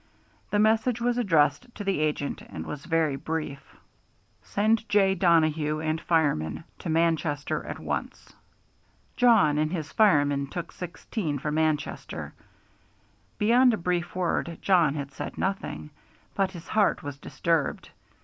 [0.49, 3.75] The message was addressed to the agent, and was very brief:
[4.41, 5.13] Send J.
[5.13, 8.33] Donohue and fireman to Manchester at once.
[9.15, 12.33] Jawn and his fireman took 16 for Manchester.
[13.37, 15.91] Beyond a brief word Jawn had said nothing,
[16.33, 17.91] but his heart was disturbed.